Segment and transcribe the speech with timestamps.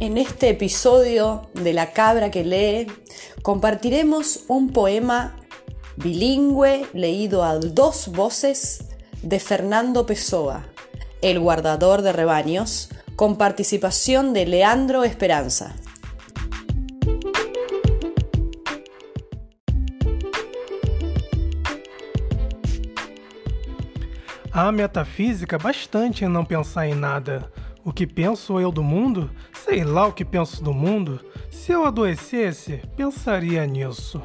[0.00, 2.86] En este episodio de La Cabra que lee,
[3.42, 5.34] compartiremos un poema
[5.96, 8.84] bilingüe leído a dos voces
[9.22, 10.66] de Fernando Pessoa,
[11.20, 15.74] el guardador de rebaños, con participación de Leandro Esperanza.
[24.52, 27.50] Há metafísica bastante em não pensar em nada.
[27.88, 29.30] O que penso eu do mundo?
[29.64, 31.24] Sei lá o que penso do mundo.
[31.50, 34.20] Se eu adoecesse, pensaria nisso.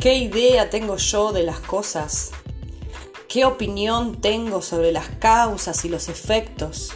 [0.00, 2.32] ¿Qué idea tengo yo de las cosas?
[3.28, 6.94] ¿Qué opinión tengo sobre las causas y los efectos?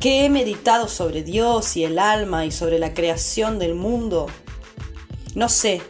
[0.00, 4.28] ¿Qué he meditado sobre Dios y el alma y sobre la creación del mundo?
[5.34, 5.82] No sé,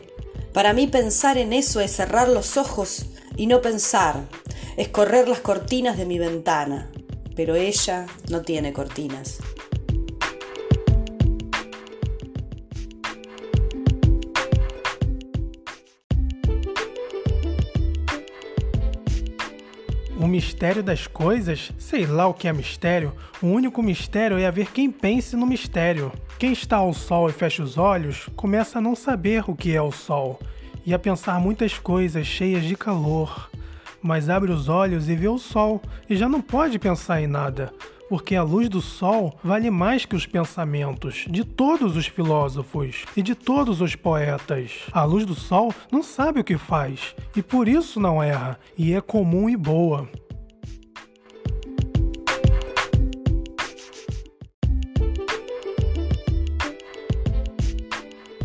[0.54, 3.04] para mí pensar en eso es cerrar los ojos
[3.36, 4.26] y no pensar,
[4.78, 6.90] es correr las cortinas de mi ventana,
[7.36, 9.40] pero ella no tiene cortinas.
[20.20, 21.70] O mistério das coisas?
[21.78, 23.14] Sei lá o que é mistério.
[23.40, 26.12] O único mistério é haver quem pense no mistério.
[26.40, 29.80] Quem está ao sol e fecha os olhos começa a não saber o que é
[29.80, 30.40] o sol
[30.84, 33.48] e a pensar muitas coisas cheias de calor.
[34.02, 37.72] Mas abre os olhos e vê o sol e já não pode pensar em nada
[38.08, 43.22] porque a luz do sol vale mais que os pensamentos de todos os filósofos e
[43.22, 44.72] de todos os poetas.
[44.92, 48.94] A luz do sol não sabe o que faz e por isso não erra, e
[48.94, 50.08] é comum e boa.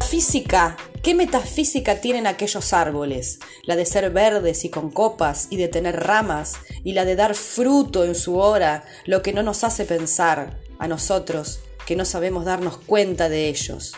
[0.10, 3.40] Física ¿Qué metafísica tienen aquellos árboles?
[3.66, 6.54] La de ser verdes y con copas y de tener ramas
[6.86, 10.88] y la de dar fruto en su hora, lo que no nos hace pensar a
[10.88, 13.96] nosotros que no sabemos darnos cuenta de ellos.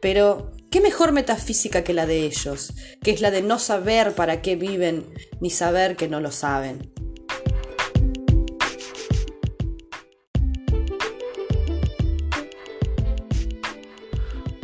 [0.00, 4.42] Pero, ¿qué mejor metafísica que la de ellos, que es la de no saber para
[4.42, 5.06] qué viven
[5.40, 6.92] ni saber que no lo saben?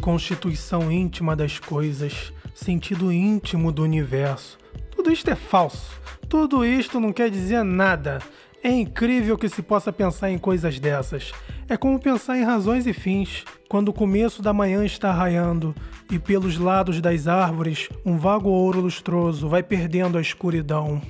[0.06, 4.56] Constituição íntima das coisas, sentido íntimo do universo.
[4.94, 6.00] Tudo isto é falso.
[6.28, 8.20] Tudo isto não quer dizer nada.
[8.62, 11.32] É incrível que se possa pensar em coisas dessas.
[11.68, 15.74] É como pensar em razões e fins, quando o começo da manhã está raiando
[16.08, 21.02] e pelos lados das árvores um vago ouro lustroso vai perdendo a escuridão.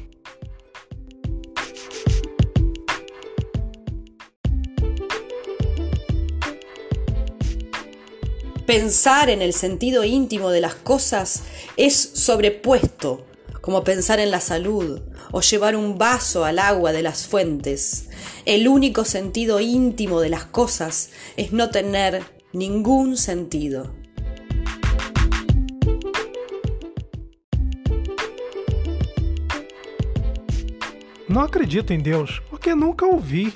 [8.67, 11.45] Pensar en el sentido íntimo de las cosas
[11.77, 13.25] es sobrepuesto,
[13.61, 18.09] como pensar en la salud o llevar un vaso al agua de las fuentes.
[18.45, 23.95] El único sentido íntimo de las cosas es no tener ningún sentido.
[31.29, 33.53] Não acredito em Deus, porque nunca ouvi.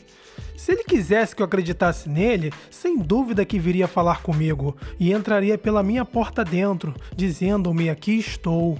[0.63, 5.57] Se ele quisesse que eu acreditasse nele, sem dúvida que viria falar comigo e entraria
[5.57, 8.79] pela minha porta dentro, dizendo-me: Aqui estou.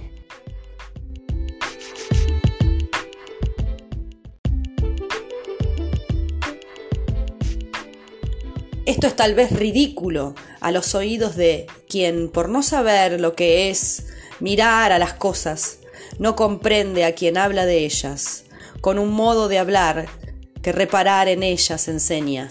[8.85, 13.71] Esto es tal vez ridículo a los oídos de quien, por no saber lo que
[13.71, 14.05] es
[14.39, 15.79] mirar a las cosas,
[16.19, 18.45] no comprende a quien habla de ellas,
[18.81, 20.20] con un modo de hablar
[20.61, 22.47] que reparar en ellas enseña.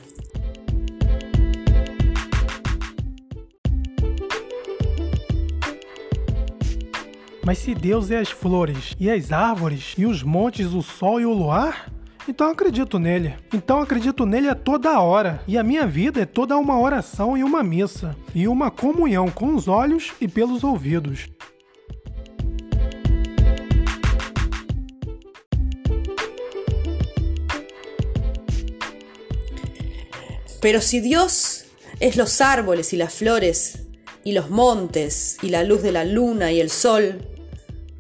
[7.45, 11.27] Mas se Deus é as flores e as árvores e os montes, o sol e
[11.27, 11.91] o luar,
[12.29, 13.35] então acredito nele.
[13.53, 15.43] Então acredito nele a toda hora.
[15.49, 19.55] E a minha vida é toda uma oração e uma missa, e uma comunhão com
[19.55, 21.29] os olhos e pelos ouvidos.
[30.61, 31.65] Pero si Dios
[32.01, 33.81] es los árboles y las flores,
[34.23, 37.27] y los montes, y la luz de la luna y el sol,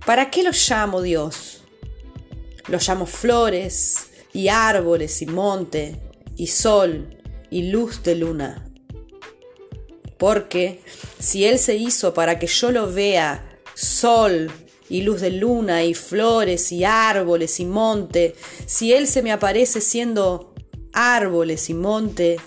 [0.04, 1.62] ¿para qué los llamo Dios?
[2.68, 5.96] Los llamo flores, y árboles, y monte,
[6.36, 7.18] y sol,
[7.50, 8.66] y luz de luna.
[10.18, 10.82] Porque
[11.18, 14.50] si Él se hizo para que yo lo vea, sol,
[14.90, 18.34] y luz de luna, y flores, y árboles, y monte,
[18.66, 20.52] si Él se me aparece siendo
[20.92, 22.38] árboles y monte,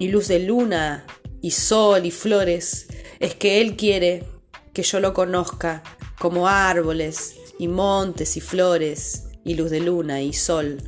[0.00, 1.04] y luz de luna,
[1.42, 2.88] y sol y flores,
[3.20, 4.24] es que Él quiere
[4.72, 5.82] que yo lo conozca
[6.18, 10.78] como árboles y montes y flores y luz de luna y sol.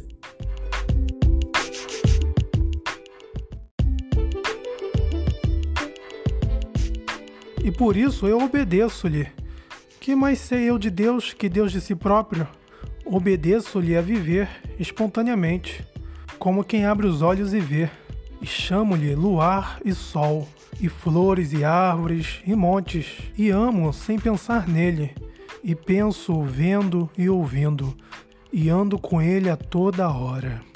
[7.62, 9.28] E por isso eu obedeço-lhe.
[10.00, 12.48] Que mais sei eu de Deus que Deus de si próprio?
[13.04, 14.48] Obedeço-lhe a viver
[14.80, 15.84] espontaneamente,
[16.38, 17.90] como quem abre os olhos e vê,
[18.42, 20.48] e chamo-lhe luar e sol,
[20.80, 23.06] e flores e árvores e montes,
[23.38, 25.14] e amo sem pensar nele,
[25.62, 27.96] e penso vendo e ouvindo,
[28.52, 30.71] e ando com ele a toda hora.